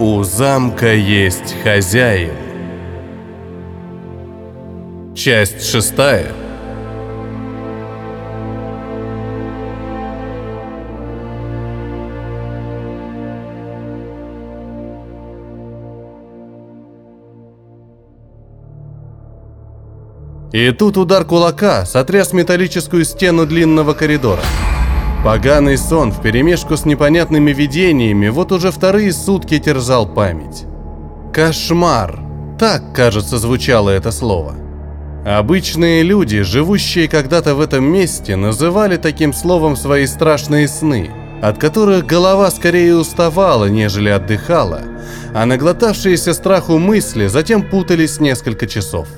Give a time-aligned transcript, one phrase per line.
[0.00, 2.34] У замка есть хозяин.
[5.12, 6.30] Часть шестая.
[20.52, 24.42] И тут удар кулака сотряс металлическую стену длинного коридора.
[25.24, 30.64] Поганый сон вперемешку с непонятными видениями вот уже вторые сутки терзал память.
[31.32, 32.20] Кошмар.
[32.58, 34.54] Так, кажется, звучало это слово.
[35.26, 41.10] Обычные люди, живущие когда-то в этом месте, называли таким словом свои страшные сны,
[41.42, 44.82] от которых голова скорее уставала, нежели отдыхала,
[45.34, 49.08] а наглотавшиеся страху мысли затем путались несколько часов.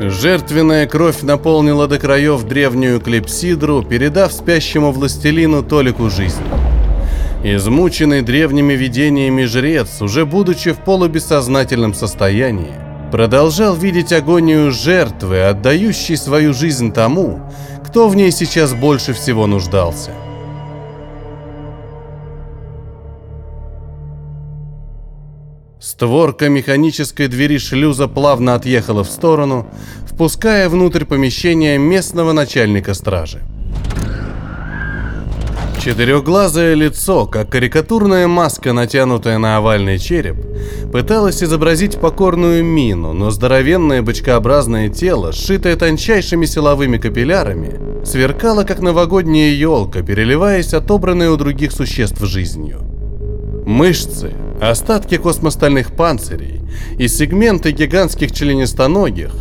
[0.00, 6.42] Жертвенная кровь наполнила до краев древнюю клепсидру, передав спящему властелину толику жизни.
[7.44, 12.72] Измученный древними видениями жрец, уже будучи в полубессознательном состоянии,
[13.12, 17.38] продолжал видеть агонию жертвы, отдающей свою жизнь тому,
[17.86, 20.12] кто в ней сейчас больше всего нуждался.
[26.00, 29.66] Створка механической двери шлюза плавно отъехала в сторону,
[30.06, 33.42] впуская внутрь помещения местного начальника стражи.
[35.78, 40.36] Четырехглазое лицо, как карикатурная маска, натянутая на овальный череп,
[40.90, 49.50] пыталось изобразить покорную мину, но здоровенное бочкообразное тело, сшитое тончайшими силовыми капиллярами, сверкало, как новогодняя
[49.50, 52.80] елка, переливаясь отобранной у других существ жизнью.
[53.66, 56.60] Мышцы, остатки космостальных панцирей
[56.98, 59.32] и сегменты гигантских членистоногих,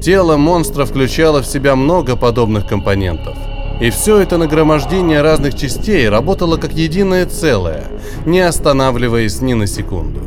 [0.00, 3.36] тело монстра включало в себя много подобных компонентов.
[3.80, 7.84] И все это нагромождение разных частей работало как единое целое,
[8.26, 10.20] не останавливаясь ни на секунду.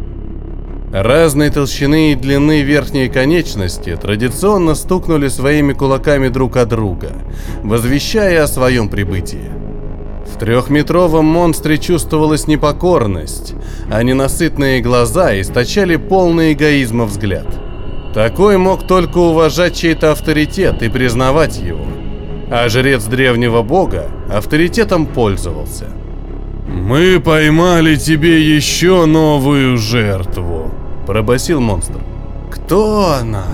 [0.91, 7.14] Разной толщины и длины верхние конечности традиционно стукнули своими кулаками друг от друга,
[7.64, 9.49] возвещая о своем прибытии.
[10.26, 13.54] В трехметровом монстре чувствовалась непокорность,
[13.92, 17.48] а ненасытные глаза источали полный эгоизма взгляд.
[18.14, 21.86] Такой мог только уважать чей-то авторитет и признавать его.
[22.52, 25.86] А жрец древнего бога авторитетом пользовался.
[26.67, 30.72] «Мы поймали тебе еще новую жертву»,–
[31.08, 32.00] пробасил монстр.
[32.52, 33.45] «Кто она?»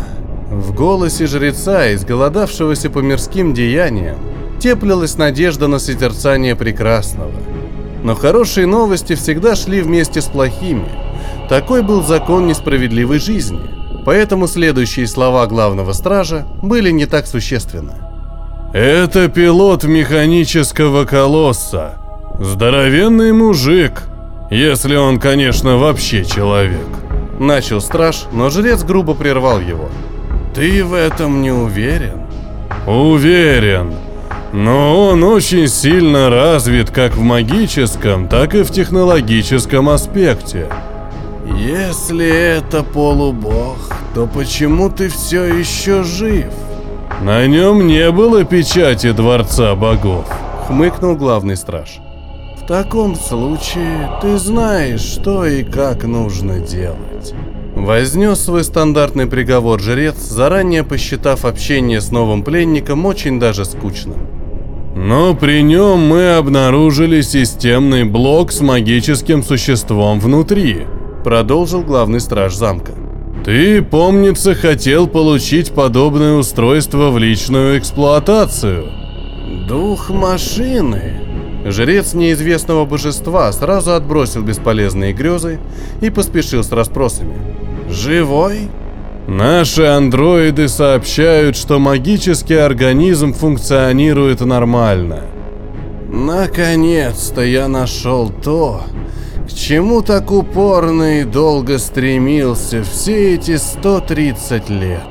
[0.49, 4.17] В голосе жреца, изголодавшегося по мирским деяниям,
[4.59, 7.31] теплилась надежда на созерцание прекрасного.
[8.03, 10.87] Но хорошие новости всегда шли вместе с плохими.
[11.49, 13.59] Такой был закон несправедливой жизни.
[14.05, 17.93] Поэтому следующие слова главного стража были не так существенны.
[18.73, 21.95] «Это пилот механического колосса.
[22.39, 24.03] Здоровенный мужик.
[24.51, 26.87] Если он, конечно, вообще человек».
[27.39, 29.89] Начал страж, но жрец грубо прервал его.
[30.53, 32.21] «Ты в этом не уверен?»
[32.85, 33.93] «Уверен.
[34.51, 40.67] Но он очень сильно развит как в магическом, так и в технологическом аспекте.
[41.57, 43.77] Если это полубог,
[44.15, 46.51] то почему ты все еще жив?
[47.21, 50.25] На нем не было печати Дворца Богов,
[50.67, 51.99] хмыкнул главный страж.
[52.57, 57.33] В таком случае ты знаешь, что и как нужно делать.
[57.75, 64.38] Вознес свой стандартный приговор жрец, заранее посчитав общение с новым пленником очень даже скучным.
[65.01, 70.87] Но при нем мы обнаружили системный блок с магическим существом внутри,
[71.23, 72.91] продолжил главный страж замка.
[73.45, 78.91] Ты, помнится, хотел получить подобное устройство в личную эксплуатацию.
[79.69, 81.21] Дух машины.
[81.65, 85.61] Жрец неизвестного божества сразу отбросил бесполезные грезы
[86.01, 87.35] и поспешил с расспросами.
[87.89, 88.67] Живой?
[89.29, 95.21] Наши андроиды сообщают, что магический организм функционирует нормально.
[96.07, 98.85] Наконец-то я нашел то,
[99.47, 105.03] к чему так упорно и долго стремился все эти 130 лет.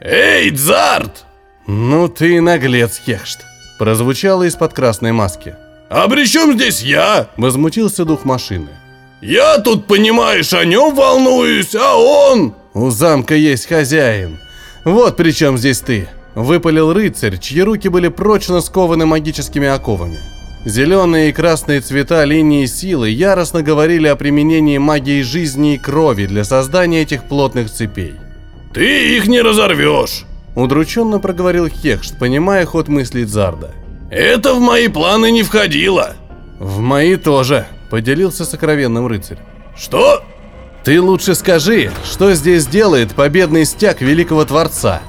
[0.00, 1.26] «Эй, Дзарт!»
[1.68, 3.38] «Ну ты наглец, Хехшт!»
[3.78, 5.54] Прозвучало из-под красной маски.
[5.94, 8.70] «А при чем здесь я?»– возмутился дух машины.
[9.20, 14.40] «Я тут, понимаешь, о нем волнуюсь, а он...» «У замка есть хозяин.
[14.84, 20.18] Вот при чем здесь ты!»– выпалил рыцарь, чьи руки были прочно скованы магическими оковами.
[20.64, 26.42] Зеленые и красные цвета линии силы яростно говорили о применении магии жизни и крови для
[26.42, 28.14] создания этих плотных цепей.
[28.72, 30.24] «Ты их не разорвешь!»
[30.56, 33.70] Удрученно проговорил Хехшт, понимая ход мыслей Зарда.
[34.14, 36.14] «Это в мои планы не входило!»
[36.60, 39.38] «В мои тоже»,— поделился сокровенным рыцарь.
[39.76, 40.22] «Что?»
[40.84, 45.02] «Ты лучше скажи, что здесь делает победный стяг Великого Творца?»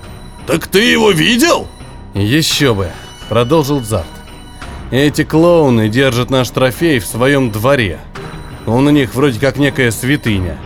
[0.48, 1.68] «Так ты его видел?»
[2.16, 2.90] «Еще бы»,—
[3.30, 4.08] продолжил Зард.
[4.90, 8.00] «Эти клоуны держат наш трофей в своем дворе.
[8.66, 10.58] Он у них вроде как некая святыня.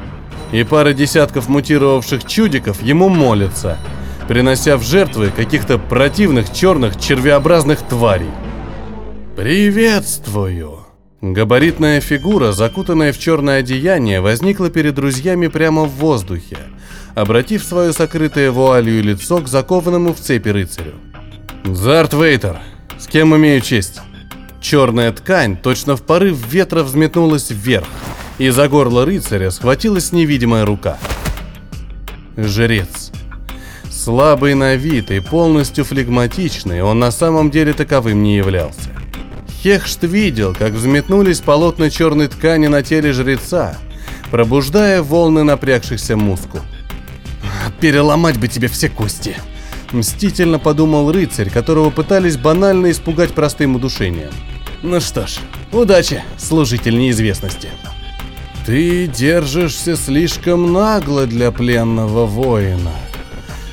[0.53, 3.77] И пара десятков мутировавших чудиков ему молятся,
[4.29, 8.29] принося в жертвы каких-то противных черных червеобразных тварей.
[9.35, 10.81] «Приветствую!»
[11.19, 16.57] Габаритная фигура, закутанная в черное одеяние, возникла перед друзьями прямо в воздухе,
[17.15, 20.93] обратив свое сокрытое вуалью лицо к закованному в цепи рыцарю.
[21.63, 22.59] «Зарт Вейтер,
[22.99, 23.99] с кем имею честь?»
[24.61, 27.87] Черная ткань точно в порыв ветра взметнулась вверх,
[28.37, 30.99] и за горло рыцаря схватилась невидимая рука.
[32.37, 33.08] Жрец.
[33.99, 38.91] Слабый на вид и полностью флегматичный, он на самом деле таковым не являлся.
[39.61, 43.77] Хехшт видел, как взметнулись полотна черной ткани на теле жреца,
[44.31, 46.61] пробуждая волны напрягшихся мускул.
[47.81, 49.35] «Переломать бы тебе все кости!»
[49.91, 54.31] Мстительно подумал рыцарь, которого пытались банально испугать простым удушением.
[54.81, 55.39] «Ну что ж,
[55.73, 57.67] удачи, служитель неизвестности!»
[58.65, 62.93] «Ты держишься слишком нагло для пленного воина!»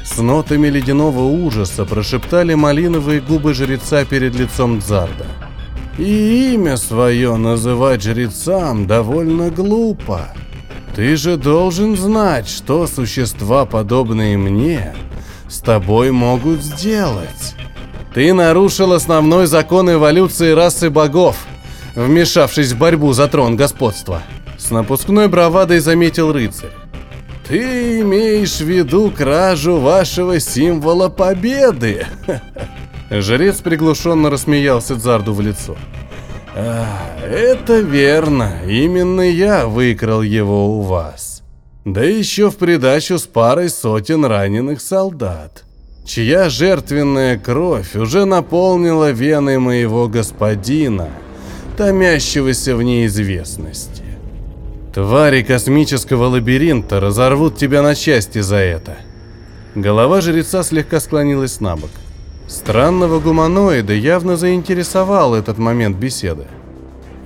[0.07, 5.27] С нотами ледяного ужаса прошептали малиновые губы жреца перед лицом Дзарда.
[5.99, 10.29] И имя свое называть жрецам довольно глупо.
[10.95, 14.95] Ты же должен знать, что существа, подобные мне,
[15.49, 17.57] с тобой могут сделать.
[18.15, 21.37] Ты нарушил основной закон эволюции расы богов,
[21.95, 24.23] вмешавшись в борьбу за трон господства.
[24.57, 26.86] С напускной бравадой заметил рыцарь.
[27.49, 32.07] Ты имеешь в виду кражу вашего символа победы?
[33.11, 35.77] Жрец приглушенно рассмеялся Дзарду в лицо.
[36.57, 36.87] А,
[37.23, 41.43] это верно, именно я выкрал его у вас.
[41.85, 45.63] Да еще в придачу с парой сотен раненых солдат,
[46.05, 51.11] чья жертвенная кровь уже наполнила вены моего господина,
[51.77, 54.06] томящегося в неизвестности.
[54.97, 58.97] Твари космического лабиринта разорвут тебя на части за это.
[59.75, 61.91] Голова жреца слегка склонилась на бок.
[62.49, 66.47] Странного гуманоида явно заинтересовал этот момент беседы.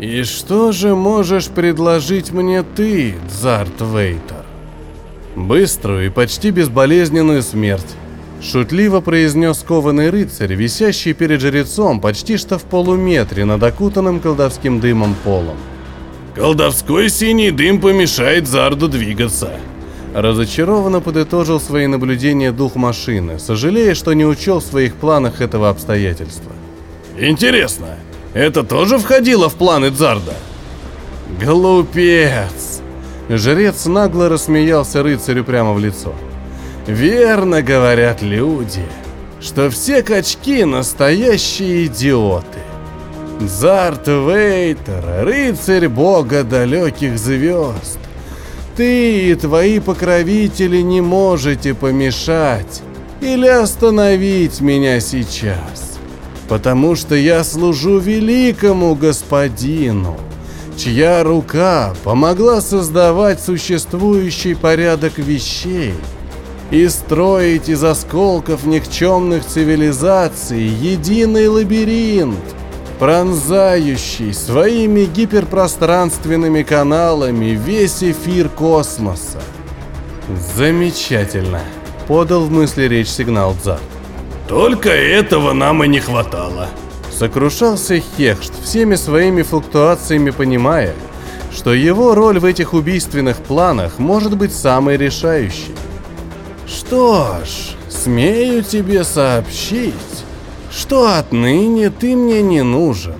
[0.00, 4.44] «И что же можешь предложить мне ты, Зарт Вейтер?»
[5.36, 7.94] «Быструю и почти безболезненную смерть»,—
[8.42, 15.14] шутливо произнес кованый рыцарь, висящий перед жрецом почти что в полуметре над окутанным колдовским дымом
[15.22, 15.56] полом.
[16.34, 19.52] «Колдовской синий дым помешает Зарду двигаться»,
[20.14, 26.52] Разочарованно подытожил свои наблюдения дух машины, сожалея, что не учел в своих планах этого обстоятельства.
[27.16, 27.96] «Интересно,
[28.34, 30.34] это тоже входило в планы Дзарда?»
[31.40, 32.80] «Глупец!»
[33.28, 36.12] Жрец нагло рассмеялся рыцарю прямо в лицо.
[36.88, 38.84] «Верно говорят люди,
[39.40, 42.58] что все качки настоящие идиоты.
[43.48, 47.98] Зарт Вейтер, рыцарь бога далеких звезд,
[48.76, 52.82] ты и твои покровители не можете помешать
[53.22, 55.98] или остановить меня сейчас,
[56.48, 60.18] потому что я служу великому господину,
[60.76, 65.94] чья рука помогла создавать существующий порядок вещей
[66.70, 72.36] и строить из осколков никчемных цивилизаций единый лабиринт,
[73.00, 79.40] пронзающий своими гиперпространственными каналами весь эфир космоса.
[80.54, 81.62] Замечательно,
[82.06, 83.80] подал в мысли речь сигнал Дзар.
[84.48, 86.68] Только этого нам и не хватало.
[87.10, 90.94] Сокрушался Хехшт, всеми своими флуктуациями понимая,
[91.50, 95.74] что его роль в этих убийственных планах может быть самой решающей.
[96.66, 99.94] Что ж, смею тебе сообщить,
[100.70, 103.16] что отныне ты мне не нужен.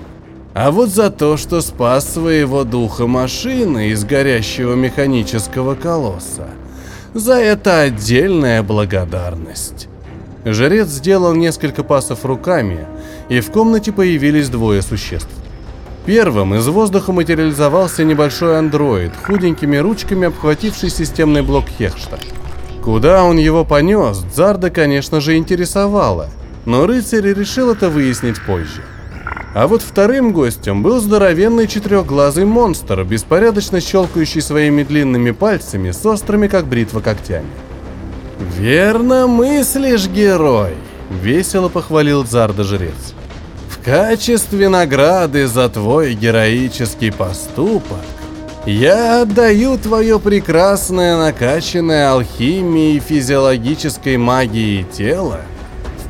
[0.53, 6.49] А вот за то, что спас своего духа машины из горящего механического колосса,
[7.13, 9.87] за это отдельная благодарность.
[10.43, 12.85] Жрец сделал несколько пасов руками,
[13.29, 15.29] и в комнате появились двое существ.
[16.05, 22.17] Первым из воздуха материализовался небольшой андроид, худенькими ручками обхвативший системный блок Хехшта.
[22.83, 26.29] Куда он его понес, Дзарда, конечно же, интересовало–
[26.65, 28.83] но рыцарь решил это выяснить позже.
[29.53, 36.47] А вот вторым гостем был здоровенный четырехглазый монстр, беспорядочно щелкающий своими длинными пальцами с острыми,
[36.47, 37.49] как бритва, когтями.
[38.57, 40.75] «Верно мыслишь, герой!»—
[41.21, 43.13] весело похвалил Зарда-жрец.
[43.69, 47.99] «В качестве награды за твой героический поступок
[48.65, 55.41] я отдаю твое прекрасное накачанное алхимией и физиологической магией тело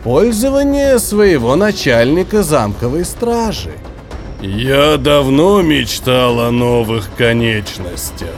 [0.03, 3.71] пользование своего начальника замковой стражи».
[4.41, 8.35] «Я давно мечтал о новых конечностях»,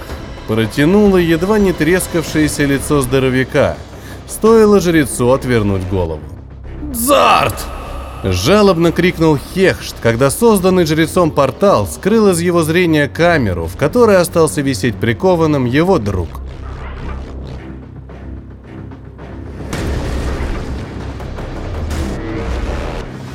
[0.47, 3.77] Протянуло едва не трескавшееся лицо здоровяка.
[4.27, 6.21] Стоило жрецу отвернуть голову.
[6.91, 7.55] «Зарт!»
[8.23, 14.61] Жалобно крикнул Хехшт, когда созданный жрецом портал скрыл из его зрения камеру, в которой остался
[14.61, 16.29] висеть прикованным его друг.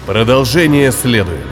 [0.08, 1.47] Продолжение следует.